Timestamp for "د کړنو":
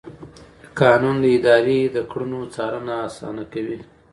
1.95-2.41